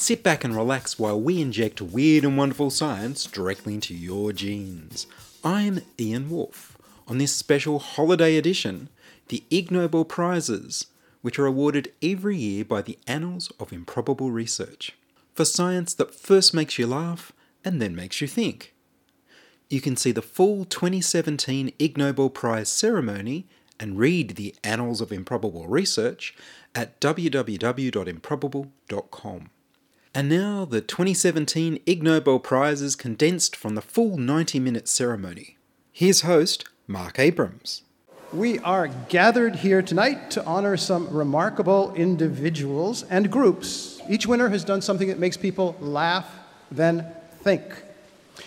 [0.00, 5.06] Sit back and relax while we inject weird and wonderful science directly into your genes.
[5.44, 6.78] I'm Ian Woolf.
[7.06, 8.88] On this special holiday edition,
[9.28, 10.86] the Ig Nobel Prizes,
[11.20, 14.96] which are awarded every year by the Annals of Improbable Research,
[15.34, 17.30] for science that first makes you laugh
[17.62, 18.72] and then makes you think.
[19.68, 23.46] You can see the full 2017 Ig Nobel Prize ceremony
[23.78, 26.34] and read the Annals of Improbable Research
[26.74, 29.50] at www.improbable.com.
[30.12, 35.56] And now the 2017 Ig Nobel Prizes condensed from the full 90 minute ceremony.
[35.92, 37.82] Here's host Marc Abrahams.
[38.32, 44.00] We are gathered here tonight to honor some remarkable individuals and groups.
[44.08, 46.28] Each winner has done something that makes people laugh,
[46.72, 47.06] then
[47.42, 47.62] think.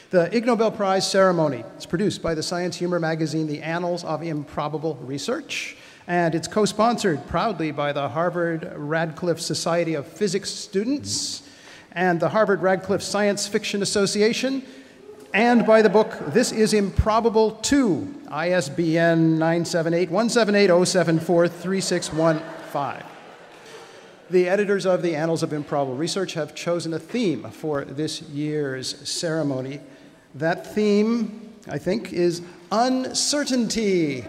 [0.09, 4.21] The Ig Nobel Prize ceremony is produced by the science humor magazine The Annals of
[4.21, 11.42] Improbable Research, and it's co sponsored proudly by the Harvard Radcliffe Society of Physics Students
[11.93, 14.63] and the Harvard Radcliffe Science Fiction Association,
[15.33, 23.09] and by the book This is Improbable Too, ISBN 978 178 074 3615.
[24.29, 29.07] The editors of the Annals of Improbable Research have chosen a theme for this year's
[29.09, 29.79] ceremony.
[30.35, 34.25] That theme, I think, is uncertainty.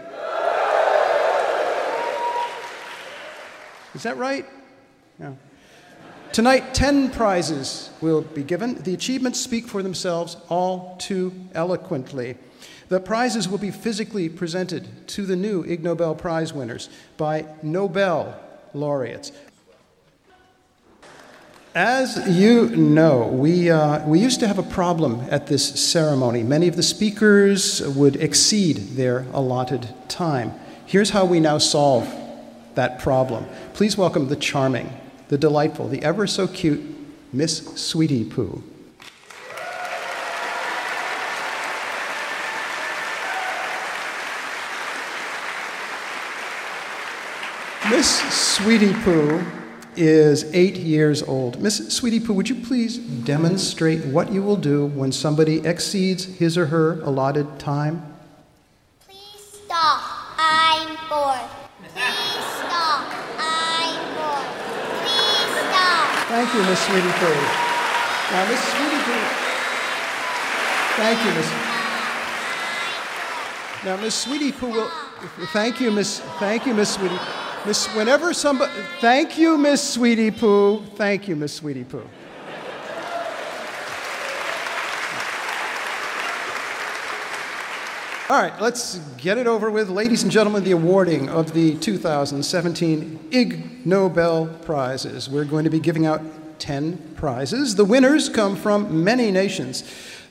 [3.95, 4.45] Is that right?
[5.17, 5.37] No.
[6.35, 8.75] Tonight, 10 prizes will be given.
[8.83, 12.35] The achievements speak for themselves all too eloquently.
[12.89, 18.37] The prizes will be physically presented to the new Ig Nobel Prize winners by Nobel
[18.73, 19.31] laureates.
[21.73, 26.43] As you know, we, uh, we used to have a problem at this ceremony.
[26.43, 30.51] Many of the speakers would exceed their allotted time.
[30.85, 32.13] Here's how we now solve
[32.73, 33.45] that problem.
[33.73, 34.89] Please welcome the charming,
[35.29, 36.81] the delightful, the ever so cute
[37.33, 38.63] Miss Sweetie Poo.
[47.89, 49.43] Miss Sweetie Poo
[49.95, 51.61] is eight years old.
[51.61, 56.57] Miss Sweetie Poo, would you please demonstrate what you will do when somebody exceeds his
[56.57, 58.14] or her allotted time?
[66.45, 67.33] Thank you, Miss Sweetie Poo.
[68.31, 69.17] Now, Miss Sweetie Poo.
[70.95, 71.49] Thank you, Miss.
[73.83, 74.91] Now, Miss Sweetie Poo will.
[75.47, 76.19] Thank you, Miss.
[76.37, 77.17] Thank you, Miss Sweetie.
[77.65, 78.71] Miss, whenever somebody.
[78.99, 80.83] Thank you, Miss Sweetie Poo.
[80.93, 82.07] Thank you, Miss Sweetie Poo.
[88.27, 89.87] All right, let's get it over with.
[89.87, 95.29] Ladies and gentlemen, the awarding of the 2017 Ig Nobel Prizes.
[95.29, 96.23] We're going to be giving out
[96.57, 97.75] 10 prizes.
[97.75, 99.83] The winners come from many nations.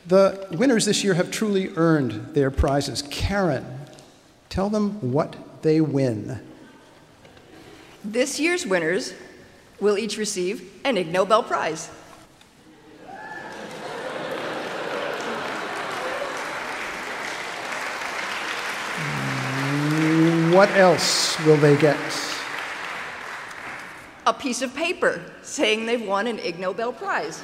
[0.09, 3.01] The winners this year have truly earned their prizes.
[3.01, 3.65] Karen,
[4.49, 6.41] tell them what they win.
[8.05, 9.15] This year's winners
[9.79, 11.91] will each receive an Ig Nobel Prize.
[20.55, 21.97] What else will they get?
[24.25, 27.43] A piece of paper saying they've won an Ig Nobel Prize.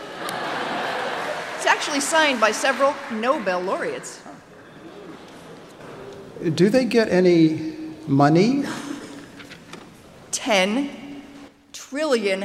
[1.57, 4.23] It's actually signed by several Nobel laureates.
[6.55, 7.75] Do they get any
[8.07, 8.63] money?
[10.31, 10.91] $10
[11.73, 12.43] trillion.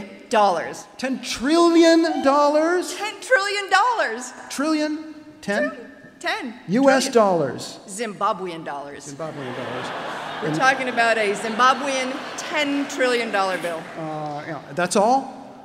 [0.98, 2.02] $10 trillion?
[2.02, 3.70] 10 trillion.
[3.70, 4.34] dollars.
[4.50, 5.14] Trillion?
[5.42, 5.78] 10?
[6.26, 6.56] 10.
[6.70, 7.80] US dollars.
[7.86, 9.14] Zimbabwean dollars.
[9.14, 10.42] Zimbabwean dollars.
[10.42, 13.84] We're talking about a Zimbabwean $10 trillion bill.
[13.96, 15.62] Uh, yeah, that's all?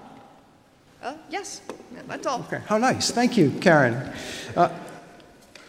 [1.02, 1.62] Uh, yes,
[2.06, 2.40] that's all.
[2.40, 2.60] Okay.
[2.66, 3.10] How nice.
[3.10, 4.12] Thank you, Karen.
[4.54, 4.68] Uh,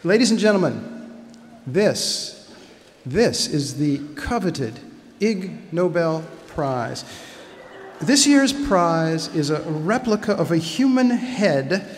[0.04, 1.26] ladies and gentlemen,
[1.66, 2.52] this,
[3.06, 4.78] this is the coveted
[5.20, 7.06] Ig Nobel Prize.
[7.98, 11.96] This year's prize is a replica of a human head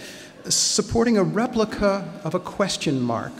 [0.48, 3.32] supporting a replica of a question mark.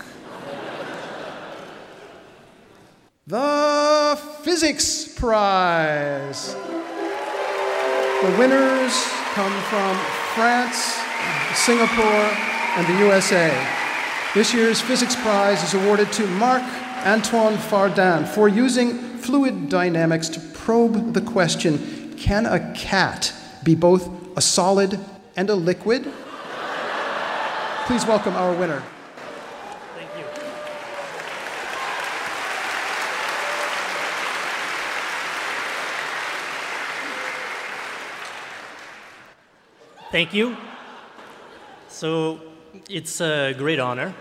[3.26, 6.54] The Physics Prize.
[6.54, 8.92] The winners
[9.34, 9.96] come from
[10.34, 11.04] France
[11.54, 12.04] Singapore,
[12.76, 13.50] and the USA.
[14.34, 16.62] This year's physics prize is awarded to Marc
[17.06, 24.10] Antoine Fardin for using fluid dynamics to probe the question can a cat be both
[24.36, 24.98] a solid
[25.36, 26.12] and a liquid?
[27.86, 28.82] Please welcome our winner.
[29.94, 30.25] Thank you.
[40.10, 40.56] Thank you.
[41.88, 42.40] So
[42.88, 44.14] it's a great honor.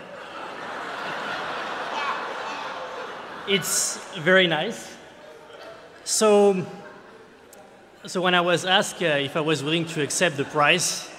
[3.47, 4.93] It's very nice.
[6.03, 6.65] So,
[8.05, 11.09] so when I was asked uh, if I was willing to accept the prize,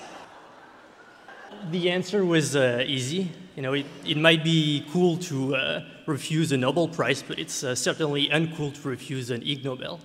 [1.71, 3.31] the answer was uh, easy.
[3.57, 7.63] You know, it, it might be cool to uh, refuse a Nobel Prize, but it's
[7.63, 10.01] uh, certainly uncool to refuse an Ig Nobel.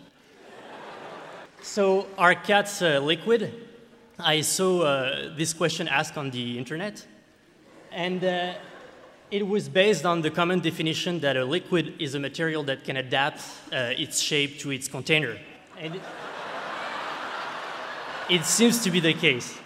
[1.62, 3.54] So, are cats uh, liquid?
[4.18, 7.06] I saw uh, this question asked on the internet,
[7.92, 8.54] and uh,
[9.32, 12.98] it was based on the common definition that a liquid is a material that can
[12.98, 13.42] adapt
[13.72, 15.38] its shape to its container.
[15.78, 16.00] And
[18.30, 19.58] it seems to be the case.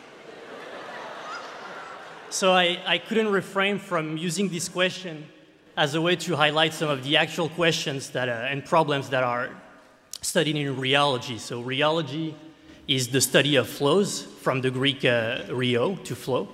[2.34, 5.28] So I, I couldn't refrain from using this question
[5.78, 9.24] as a way to highlight some of the actual questions that, uh, and problems that
[9.24, 9.52] are
[10.20, 11.40] studied in rheology.
[11.40, 12.34] So rheology
[12.88, 16.48] is the study of flows from the Greek uh, rheo, to flow.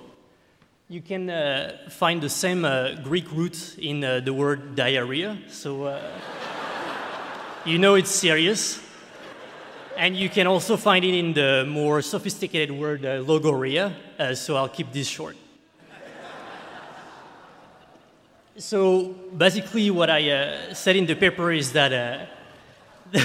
[0.90, 5.84] You can uh, find the same uh, Greek root in uh, the word diarrhea, so
[5.84, 5.98] uh,
[7.64, 8.82] you know it's serious.
[9.96, 14.56] And you can also find it in the more sophisticated word uh, logorrhea, uh, so
[14.56, 15.36] I'll keep this short.
[18.60, 21.92] So basically, what I uh, said in the paper is that.
[21.94, 22.26] Uh,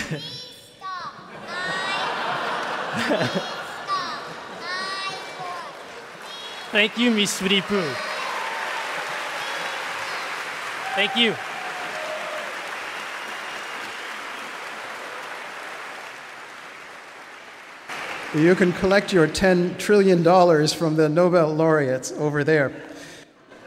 [6.72, 7.84] Thank you, Miss Sweetie Poo.
[10.96, 11.36] Thank you.
[18.42, 20.24] You can collect your $10 trillion
[20.70, 22.72] from the Nobel laureates over there.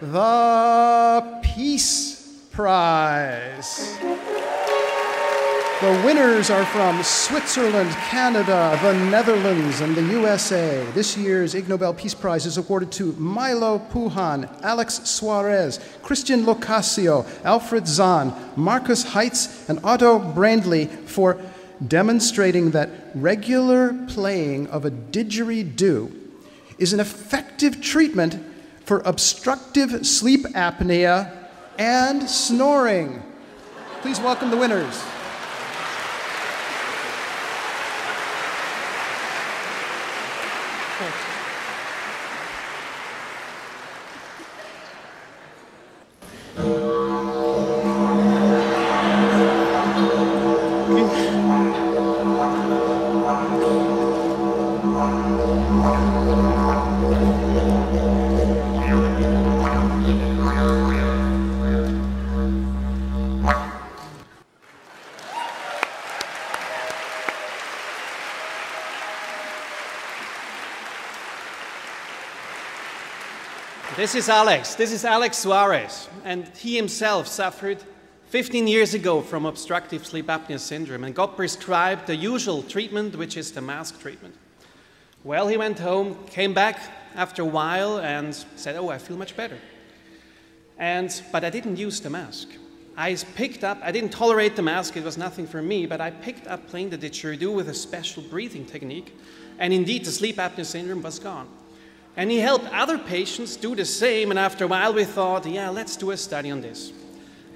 [0.01, 3.99] The Peace Prize.
[5.81, 10.87] The winners are from Switzerland, Canada, the Netherlands, and the USA.
[10.93, 16.55] This year's Ig Nobel Peace Prize is awarded to Milo Puhan, Alex Suarez, Christian Lo
[16.55, 21.41] Cascio, Alfred Zahn, Markus Heitz, and Otto Braendli for
[21.89, 26.13] demonstrating that regular playing of a didgeridoo
[26.79, 28.48] is an effective treatment
[28.89, 31.31] for obstructive sleep apnea
[31.79, 33.23] and snoring.
[34.01, 35.05] Please welcome the winners.
[73.99, 74.77] This is Alex.
[74.77, 76.09] This is Alex Suarez.
[76.23, 77.79] And he himself suffered
[78.29, 83.37] 15 years ago from obstructive sleep apnea syndrome and got prescribed the usual treatment, which
[83.37, 84.37] is the mask treatment.
[85.25, 86.79] Well, he went home, came back
[87.17, 89.59] after a while, and said, Oh, I feel much better.
[90.79, 92.47] And, but I didn't use the mask.
[92.97, 96.13] I picked up, I didn't tolerate the mask, it was nothing for me, but I
[96.13, 99.13] picked up playing the didgeridoo with a special breathing technique,
[99.59, 101.49] and indeed the sleep apnea syndrome was gone.
[102.19, 105.69] And he helped other patients do the same, and after a while we thought, yeah,
[105.69, 106.93] let's do a study on this.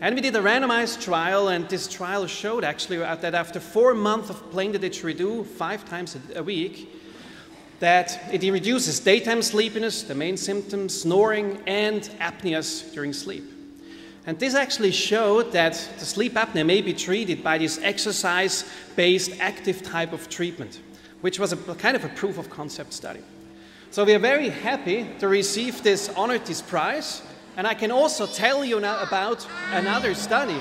[0.00, 4.30] And we did a randomized trial, and this trial showed actually that after four months
[4.30, 6.94] of playing the didgeridoo five times a week,
[7.80, 13.42] that it reduces daytime sleepiness, the main symptoms, snoring, and apneas during sleep.
[14.26, 18.64] And this actually showed that the sleep apnea may be treated by this exercise
[18.94, 20.78] based active type of treatment,
[21.20, 23.22] which was a kind of a proof of concept study.
[23.92, 27.20] So we are very happy to receive this honor, this prize.
[27.58, 30.56] And I can also tell you now about another study.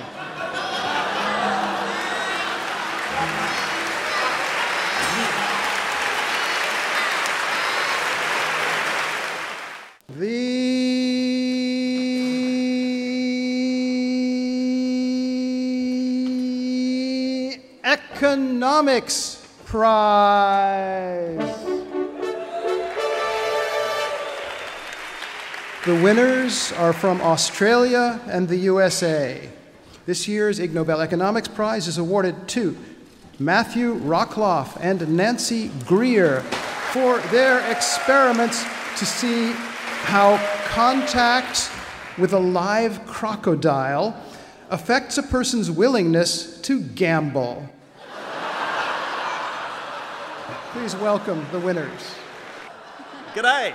[10.10, 10.42] The
[17.86, 21.21] Economics Prize.
[25.84, 29.50] The winners are from Australia and the USA.
[30.06, 32.78] This year's Ig Nobel Economics Prize is awarded to
[33.40, 36.42] Matthew Rockloff and Nancy Greer
[36.92, 38.64] for their experiments
[39.00, 39.54] to see
[40.04, 41.72] how contact
[42.16, 44.16] with a live crocodile
[44.70, 47.68] affects a person's willingness to gamble.
[50.74, 52.14] Please welcome the winners.
[53.34, 53.74] G'day.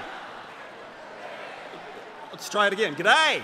[2.32, 2.94] Let's try it again.
[2.94, 3.42] G'day.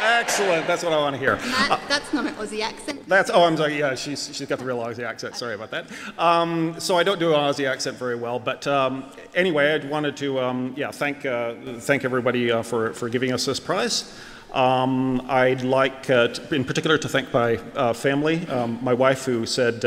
[0.00, 0.66] Excellent.
[0.66, 1.36] That's what I want to hear.
[1.36, 3.08] Matt, that's not an Aussie accent.
[3.08, 3.78] That's oh, I'm sorry.
[3.78, 5.36] Yeah, she's she's got the real Aussie accent.
[5.36, 5.86] Sorry about that.
[6.18, 10.16] Um, so I don't do an Aussie accent very well, but um, anyway, I wanted
[10.18, 14.18] to um, yeah thank uh, thank everybody uh, for for giving us this prize.
[14.52, 19.24] Um, I'd like, uh, to, in particular, to thank my uh, family, um, my wife,
[19.24, 19.84] who said.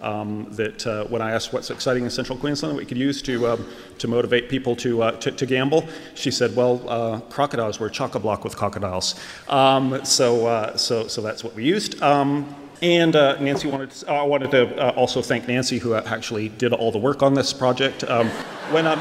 [0.00, 2.98] Uh, um, that uh, when I asked what's exciting in central Queensland that we could
[2.98, 3.66] use to, um,
[3.98, 8.44] to motivate people to, uh, to, to, gamble, she said, well, uh, crocodiles were chock-a-block
[8.44, 9.14] with crocodiles.
[9.48, 12.02] Um, so, uh, so, so that's what we used.
[12.02, 16.48] Um, and uh, Nancy wanted to, I wanted to uh, also thank Nancy, who actually
[16.48, 18.04] did all the work on this project.
[18.04, 18.30] Um,
[18.72, 18.98] went on,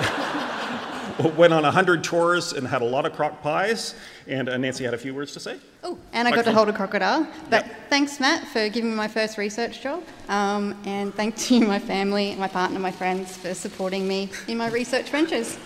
[1.19, 3.95] went on 100 tours and had a lot of crock pies.
[4.27, 5.57] And uh, Nancy had a few words to say.
[5.83, 7.27] Oh, and I got to hold a crocodile.
[7.49, 7.89] But yep.
[7.89, 10.03] thanks, Matt, for giving me my first research job.
[10.29, 14.69] Um, and thank you, my family, my partner, my friends, for supporting me in my
[14.69, 15.57] research ventures.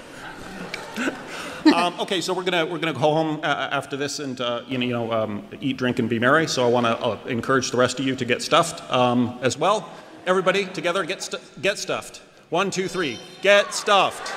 [1.74, 4.78] um, okay, so we're gonna we're gonna go home uh, after this and uh, you
[4.78, 6.48] know, you know um, eat, drink, and be merry.
[6.48, 9.58] So I want to uh, encourage the rest of you to get stuffed um, as
[9.58, 9.90] well.
[10.26, 12.22] Everybody together, get stu- get stuffed.
[12.50, 13.20] One, two, three.
[13.42, 14.34] Get stuffed.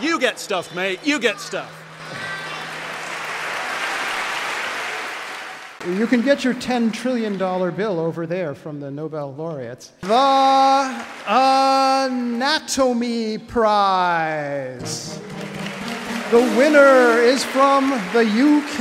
[0.00, 1.00] You get stuffed, mate.
[1.04, 1.74] You get stuffed.
[5.86, 9.92] You can get your $10 trillion bill over there from the Nobel laureates.
[10.00, 15.20] The Anatomy Prize.
[16.30, 18.78] The winner is from the UK.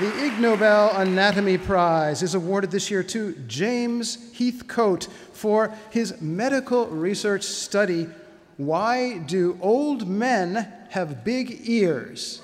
[0.00, 6.86] The Ig Nobel Anatomy Prize is awarded this year to James Heathcote for his medical
[6.86, 8.08] research study
[8.56, 12.40] Why Do Old Men Have Big Ears?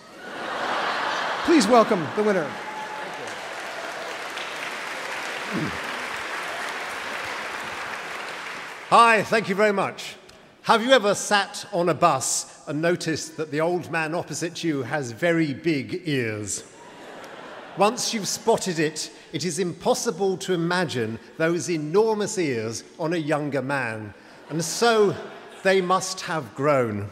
[1.44, 2.50] Please welcome the winner.
[8.88, 10.16] Hi, thank you very much.
[10.62, 14.82] Have you ever sat on a bus and noticed that the old man opposite you
[14.82, 16.64] has very big ears?
[17.78, 23.62] Once you've spotted it, it is impossible to imagine those enormous ears on a younger
[23.62, 24.12] man.
[24.48, 25.14] And so
[25.62, 27.08] they must have grown.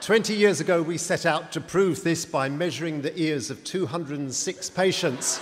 [0.00, 4.70] 20 years ago, we set out to prove this by measuring the ears of 206
[4.70, 5.40] patients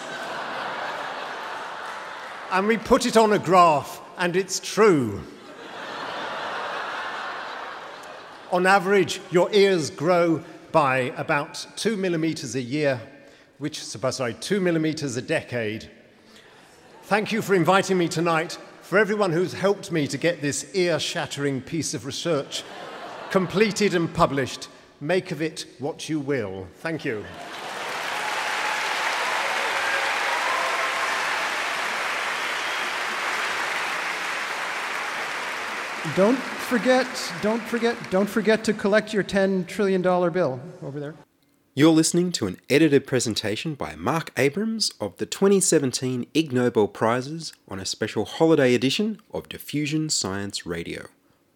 [2.52, 5.22] and we put it on a graph, and it's true.
[8.52, 13.00] on average, your ears grow by about two millimeters a year,
[13.56, 15.90] which, sorry, two millimeters a decade.
[17.04, 18.58] Thank you for inviting me tonight,
[18.92, 22.62] for everyone who's helped me to get this ear shattering piece of research
[23.30, 24.68] completed and published.
[25.00, 26.66] Make of it what you will.
[26.80, 27.24] Thank you.
[36.14, 37.08] Don't forget,
[37.40, 41.14] don't forget, don't forget to collect your $10 trillion bill over there.
[41.74, 47.54] You're listening to an edited presentation by Marc Abrahams of the 2017 Ig Nobel Prizes
[47.66, 51.06] on a special holiday edition of Diffusion Science Radio.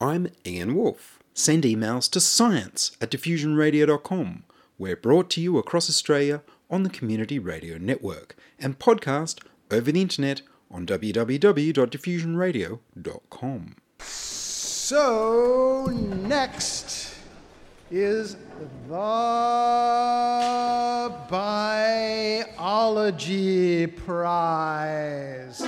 [0.00, 1.18] I'm Ian Woolf.
[1.34, 4.44] Send emails to science at diffusionradio.com.
[4.78, 10.00] We're brought to you across Australia on the Community Radio Network and podcast over the
[10.00, 13.76] internet on www.diffusionradio.com.
[13.98, 17.05] So, next
[17.90, 18.36] is
[18.88, 18.96] the
[22.48, 22.66] Biology
[23.86, 25.58] Prize.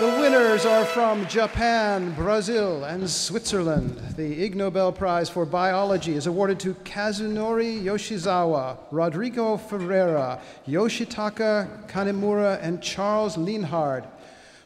[0.00, 3.96] The winners are from Japan, Brazil, and Switzerland.
[4.16, 12.58] The Ig Nobel Prize for Biology is awarded to Kazunori Yoshizawa, Rodrigo Ferreira, Yoshitaka Kamimura,
[12.60, 14.04] and Charles Lienhard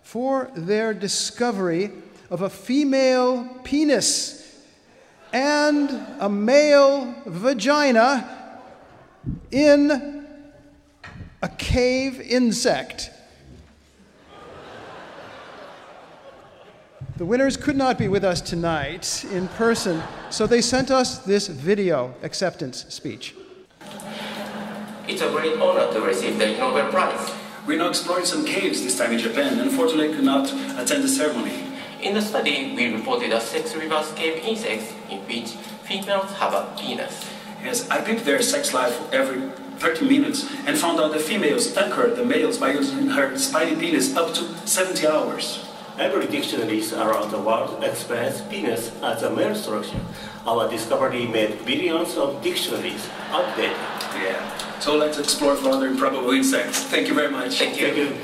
[0.02, 1.92] for their discovery
[2.30, 4.37] of a female penis
[5.32, 8.60] and a male vagina
[9.50, 10.26] in
[11.42, 13.10] a cave insect.
[17.16, 21.48] The winners could not be with us tonight in person, so they sent us this
[21.48, 23.34] video acceptance speech.
[25.08, 27.34] It's a great honor to receive the Nobel Prize.
[27.66, 29.58] We're now exploring some caves this time in Japan.
[29.58, 31.67] Unfortunately, I could not attend the ceremony.
[32.00, 35.50] In the study, we reported a sex reverse cave insects in which
[35.82, 37.28] females have a penis.
[37.62, 42.14] Yes, I picked their sex life every 30 minutes and found out the females anchor
[42.14, 45.64] the males by using her spiny penis up to 70 hours.
[45.98, 50.00] Every dictionaries around the world express penis as a male structure.
[50.46, 53.76] Our discovery made billions of dictionaries outdated.
[54.14, 54.78] Yeah.
[54.78, 56.84] So let's explore for other improbable insects.
[56.84, 57.58] Thank you very much.
[57.58, 58.14] Thank you.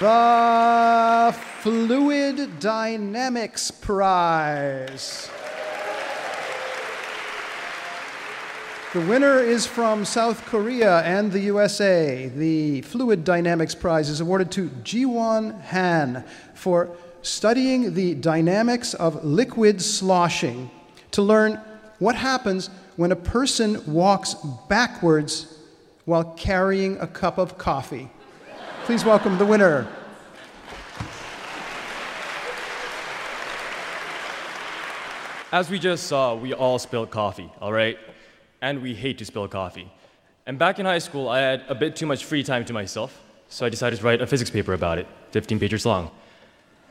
[0.00, 5.30] The Fluid Dynamics Prize.
[8.92, 12.26] The winner is from South Korea and the USA.
[12.26, 16.24] The Fluid Dynamics Prize is awarded to Jiwon Han
[16.54, 20.72] for studying the dynamics of liquid sloshing
[21.12, 21.60] to learn
[22.00, 24.34] what happens when a person walks
[24.68, 25.56] backwards
[26.04, 28.10] while carrying a cup of coffee.
[28.84, 29.88] Please welcome the winner.
[35.50, 37.96] As we just saw, we all spilled coffee, all right?
[38.60, 39.90] And we hate to spill coffee.
[40.44, 43.18] And back in high school, I had a bit too much free time to myself,
[43.48, 46.10] so I decided to write a physics paper about it, 15 pages long.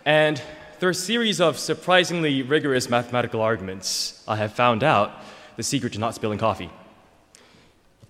[0.04, 0.42] And
[0.80, 5.12] through a series of surprisingly rigorous mathematical arguments, I have found out
[5.58, 6.72] the secret to not spilling coffee.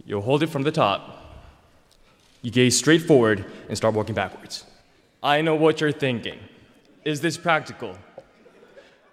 [0.06, 1.23] You hold it from the top,
[2.44, 4.66] you gaze straight forward, and start walking backwards.
[5.24, 6.38] I know what you're thinking.
[7.04, 7.98] Is this practical?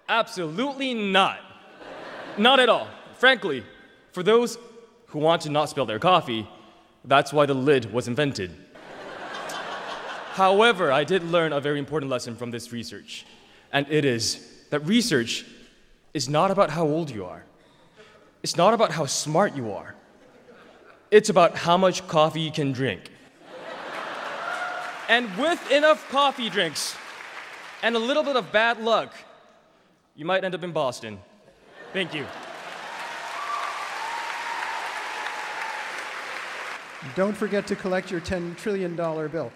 [0.07, 1.39] Absolutely not.
[2.37, 2.87] Not at all.
[3.17, 3.63] Frankly,
[4.11, 4.57] for those
[5.07, 6.47] who want to not spill their coffee,
[7.05, 8.51] that's why the lid was invented.
[10.33, 13.25] However, I did learn a very important lesson from this research,
[13.71, 15.45] and it is that research
[16.13, 17.43] is not about how old you are.
[18.43, 19.95] It's not about how smart you are.
[21.11, 23.10] It's about how much coffee you can drink.
[25.11, 26.95] And with enough coffee drinks
[27.83, 29.13] and a little bit of bad luck,
[30.15, 31.19] you might end up in Boston.
[31.91, 32.25] Thank you.
[37.13, 39.51] Don't forget to collect your $10 trillion bill.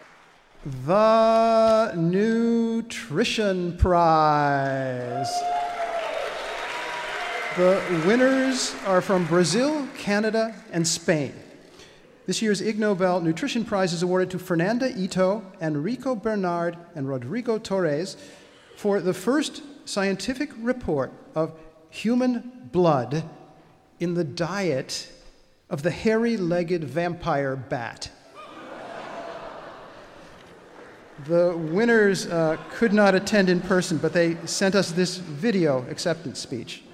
[0.85, 5.31] The Nutrition Prize.
[7.55, 11.44] The winners are from Brazil, Canada, and Spain.
[12.25, 17.59] This year's Ig Nobel Nutrition Prize is awarded to Fernanda Ito, Enrico Bernard, and Rodrigo
[17.59, 18.17] Torres
[18.75, 21.53] for the first scientific report of
[21.91, 23.23] human blood
[23.99, 25.07] in the diet
[25.69, 28.09] of the hairy legged vampire bat.
[31.27, 36.39] The winners uh, could not attend in person, but they sent us this video acceptance
[36.39, 36.84] speech.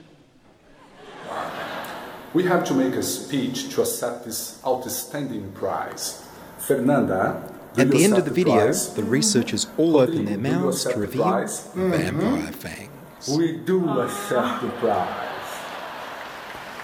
[2.34, 6.24] We have to make a speech to accept this outstanding prize.
[6.60, 7.44] Fernanda,
[7.78, 8.94] At the end of the video, prize?
[8.94, 11.67] the researchers all open their mouths to accept the reveal prize?
[11.76, 12.52] vampire mm-hmm.
[12.52, 13.38] fangs.
[13.38, 15.32] We do accept the prize.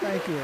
[0.00, 0.40] Thank you.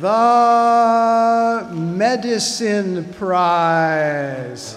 [0.00, 4.76] The Medicine Prize.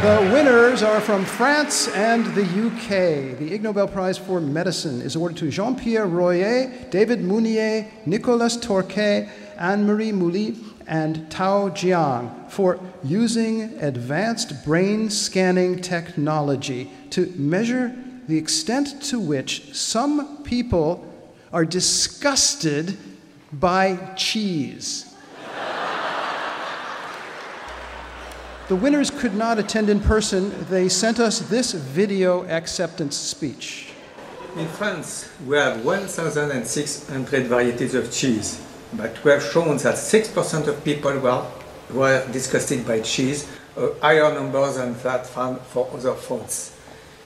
[0.00, 3.38] The winners are from France and the UK.
[3.38, 8.56] The Ig Nobel Prize for Medicine is awarded to Jean Pierre Royet, David Meunier, Nicolas
[8.56, 17.94] Torquet, Anne Marie Mouly, and Tao Jiang for using advanced brain scanning technology to measure
[18.26, 21.04] the extent to which some people
[21.52, 22.96] are disgusted
[23.52, 25.09] by cheese.
[28.70, 30.54] The winners could not attend in person.
[30.70, 33.88] They sent us this video acceptance speech.
[34.56, 40.84] In France, we have 1,600 varieties of cheese, but we have shown that 6% of
[40.84, 41.44] people were,
[41.92, 46.72] were disgusted by cheese, a higher number than that found for other foods.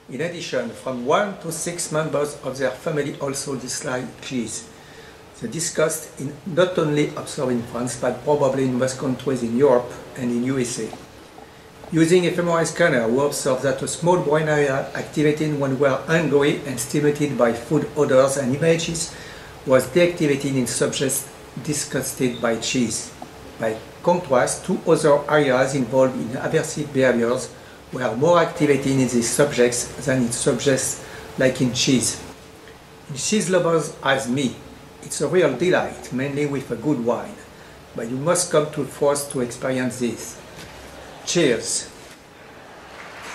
[0.09, 4.67] In addition, from 1 to 6 members of their family also dislike cheese.
[5.43, 9.93] The disgust is not only observed in France, but probably in most countries in Europe
[10.17, 10.89] and in USA.
[11.95, 16.61] Using fMRI scanner, we observed that a small brain area activated when we are hungry
[16.67, 19.15] and stimulated by food odors and images
[19.65, 21.31] was deactivated in subjects
[21.63, 23.15] disgusted by cheese.
[23.61, 27.55] By contrast, two other areas involved in aversive behaviors
[27.93, 31.07] were more activated in these subjects than in subjects
[31.39, 32.21] like in cheese.
[33.09, 34.57] In cheese lovers as me,
[35.05, 37.37] it's a real delight, mainly with a good wine.
[37.95, 40.41] But you must come to force to experience this.
[41.27, 41.91] Cheers.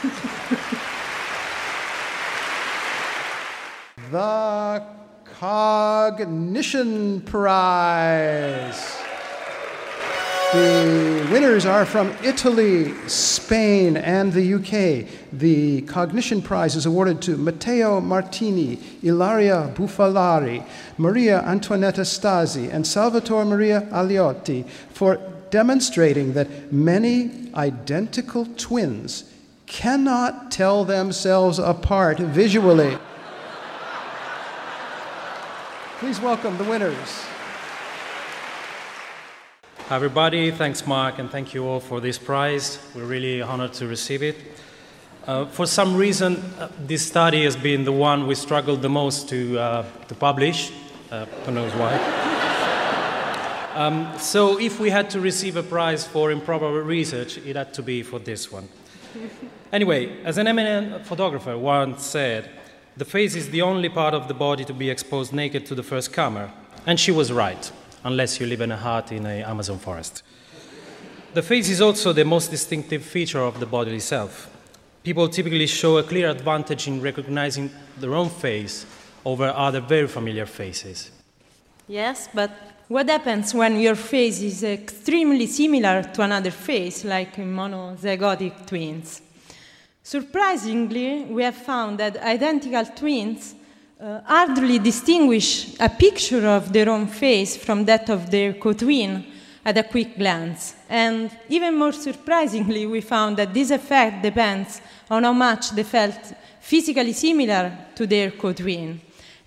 [4.12, 4.84] The
[5.40, 8.98] Cognition Prize.
[10.52, 15.08] The winners are from Italy, Spain, and the UK.
[15.32, 20.66] The Cognition Prize is awarded to Matteo Martini, Ilaria Bufalari,
[20.98, 25.20] Maria Antonietta Stazi, and Salvatore Maria Aglioti for
[25.52, 29.26] demonstrating that many identical twins
[29.66, 32.98] cannot tell themselves apart visually.
[36.00, 37.26] Please welcome the winners.
[39.90, 40.52] Hi, everybody.
[40.52, 42.80] Thanks, Marc, and thank you all for this prize.
[42.96, 44.38] We're really honored to receive it.
[45.28, 49.30] Uh, for some reason, uh, this study has been the one we struggled the most
[49.30, 50.72] to, uh, to publish.
[51.12, 52.29] Uh, who knows why?
[53.80, 57.82] Um, so, if we had to receive a prize for improper research, it had to
[57.82, 58.68] be for this one.
[59.72, 62.50] Anyway, as an eminent photographer once said,
[62.98, 65.84] the face is the only part of the body to be exposed naked to the
[65.84, 66.52] first comer.
[66.86, 67.72] And she was right
[68.04, 70.24] unless you live in a hut in an Amazon forest.
[71.34, 74.50] The face is also the most distinctive feature of the body itself.
[75.04, 78.86] People typically show a clear advantage in recognizing their own face
[79.24, 81.12] over other very familiar faces.
[81.88, 82.52] Yes, but
[82.90, 89.22] what happens when your face is extremely similar to another face, like in monozygotic twins?
[90.02, 93.54] Surprisingly, we have found that identical twins
[94.02, 99.24] uh, hardly distinguish a picture of their own face from that of their co-twin
[99.64, 100.74] at a quick glance.
[100.90, 106.34] And even more surprisingly, we found that this effect depends on how much they felt
[106.60, 109.00] physically similar to their co-twin,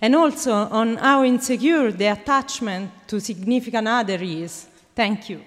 [0.03, 4.67] and also on how insecure the attachment to significant other is.
[4.93, 5.39] Thank you.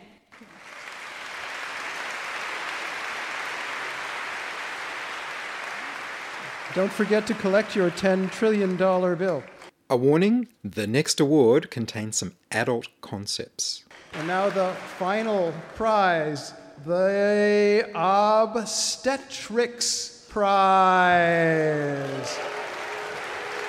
[6.75, 9.45] Don't forget to collect your $10 trillion bill.
[9.91, 13.85] A warning the next award contains some adult concepts.
[14.15, 16.55] And now the final prize
[16.87, 22.39] the Obstetrics Prize.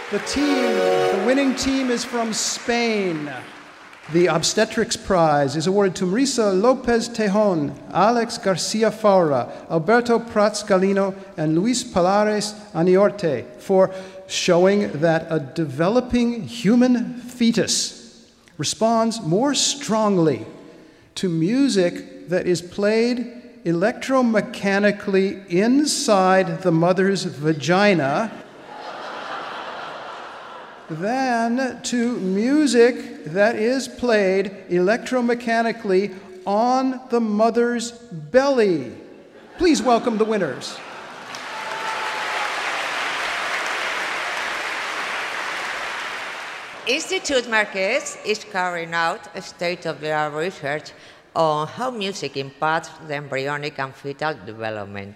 [0.09, 3.29] The team, the winning team is from Spain.
[4.13, 11.13] The Obstetrics Prize is awarded to Marisa Lopez Teijon, Alex Garcia Faura, Alberto Prats Galino,
[11.35, 13.93] and Luis Pallares Aniorte for
[14.27, 20.45] showing that a developing human fetus responds more strongly
[21.15, 23.33] to music that is played
[23.65, 28.31] electromechanically inside the mother's vagina
[30.89, 38.93] than to music that is played electromechanically on the mother's belly.
[39.57, 40.77] Please welcome the winners.
[46.87, 50.93] Institute Marqués is carrying out a state-of-the-art research
[51.35, 55.13] on how music impacts the embryonic and fetal development.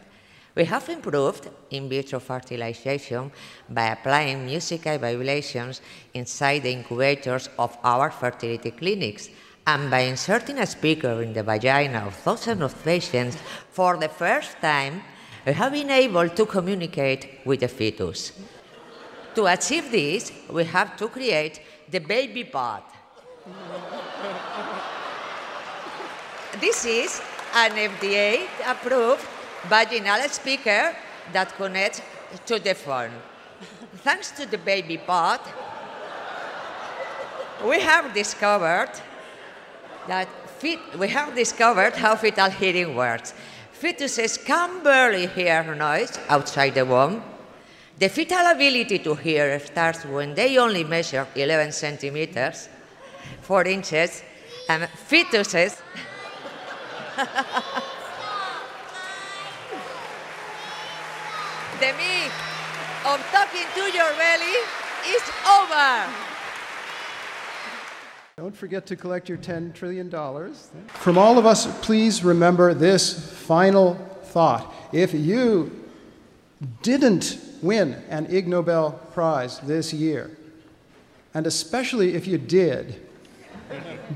[0.54, 3.32] We have improved in vitro fertilization
[3.70, 5.82] by applying musical vibrations
[6.14, 9.30] inside the incubators of our fertility clinics
[9.66, 13.38] and by inserting a speaker in the vagina of thousands of patients
[13.70, 15.02] for the first time,
[15.46, 18.34] we have been able to communicate with the fetus.
[19.36, 22.84] To achieve this, we have to create the baby pod.
[26.60, 27.22] this is
[27.56, 29.26] an FDA approved
[29.68, 30.96] vaginal speaker
[31.34, 32.02] that connects
[32.46, 33.12] to the phone.
[33.98, 35.40] Thanks to the baby pod,
[37.66, 38.92] we have discovered
[40.08, 40.28] that
[40.60, 43.34] fit, we have discovered how fetal hearing works.
[43.80, 47.24] Fetuses can barely hear noise outside the womb.
[48.00, 52.68] The fetal ability to hear starts when they only measure 11 centimeters,
[53.42, 54.24] 4 inches,
[54.68, 55.80] and fetuses
[61.82, 62.32] the myth
[63.08, 64.54] of talking to your belly
[65.08, 66.14] is over.
[68.38, 70.12] Don't forget to collect your $10 trillion.
[70.90, 74.72] From all of us, please remember this final thought.
[74.92, 75.72] If you
[76.84, 80.30] didn't win an Ig Nobel Prize this year,
[81.34, 83.02] and especially if you did,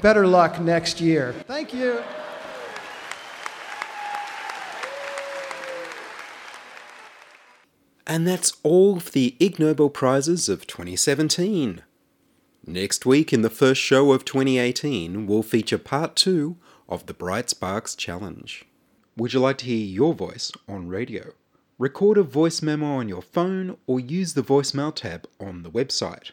[0.04, 1.34] better luck next year.
[1.48, 2.04] Thank you.
[8.08, 11.82] And that's all for the Ig Nobel Prizes of 2017.
[12.68, 17.50] Next week, in the first show of 2018, we'll feature part two of the Bright
[17.50, 18.64] Sparks Challenge.
[19.18, 21.32] Would you like to hear your voice on radio?
[21.80, 26.30] Record a voice memo on your phone or use the voicemail tab on the website.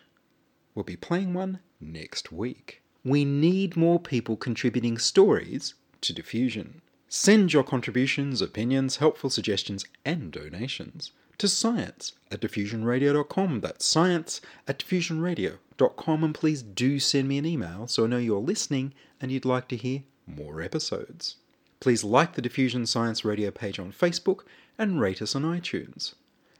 [0.75, 2.83] We'll be playing one next week.
[3.03, 6.83] We need more people contributing stories to diffusion.
[7.09, 13.63] Send your contributions, opinions, helpful suggestions, and donations to science at diffusionradio.com.
[13.63, 16.23] That's science at diffusionradio.com.
[16.23, 19.67] And please do send me an email so I know you're listening and you'd like
[19.69, 21.35] to hear more episodes.
[21.81, 24.43] Please like the Diffusion Science Radio page on Facebook
[24.79, 26.15] and rate us on iTunes.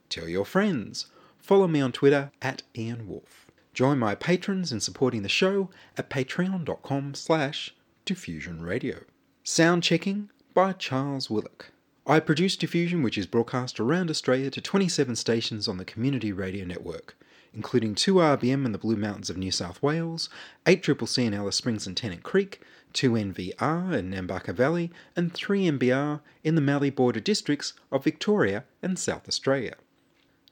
[0.09, 1.07] Tell your friends.
[1.39, 3.47] Follow me on Twitter at Ian Woolf.
[3.73, 7.73] Join my patrons in supporting the show at patreon.com slash
[8.05, 9.05] diffusionradio.
[9.45, 11.71] Sound checking by Charles Willock.
[12.05, 16.65] I produce Diffusion, which is broadcast around Australia to 27 stations on the Community Radio
[16.65, 17.17] Network,
[17.55, 20.29] including 2RBM in the Blue Mountains of New South Wales,
[20.67, 22.61] 8CCC in Alice Springs and Tennant Creek,
[22.93, 29.29] 2NVR in Nambucca Valley, and 3MBR in the Mallee border districts of Victoria and South
[29.29, 29.77] Australia.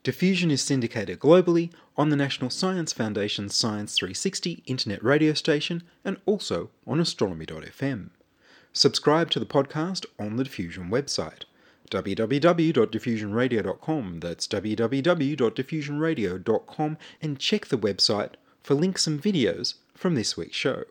[0.05, 6.19] Diffusion is syndicated globally on the National Science Foundation's Science 360 internet radio station and
[6.27, 8.11] also on astronomy.fm.
[8.73, 11.45] Subscribe to the podcast on the Diffusion website
[11.91, 14.21] www.diffusionradio.com.
[14.21, 18.31] That's www.diffusionradio.com and check the website
[18.63, 20.85] for links and videos from this week's show.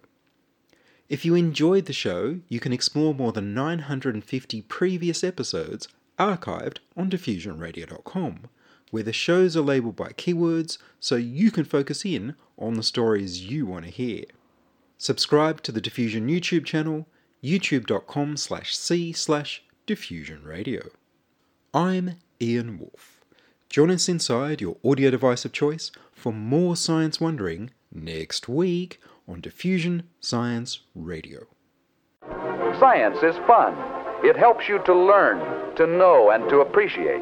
[1.08, 5.88] If you enjoyed the show, you can explore more than 950 previous episodes
[6.20, 8.50] archived on diffusionradio.com,
[8.92, 13.50] where the shows are labeled by keywords so you can focus in on the stories
[13.50, 14.26] you want to hear.
[14.98, 17.08] Subscribe to the Diffusion YouTube channel,
[17.44, 20.90] youtube.com slash c slash diffusionradio.
[21.74, 23.22] I'm Ian Woolf.
[23.70, 29.42] Join us inside your audio device of choice for more science wondering next week on
[29.42, 31.46] Diffusion Science Radio.
[32.80, 33.76] Science is fun.
[34.24, 37.22] It helps you to learn, to know, and to appreciate.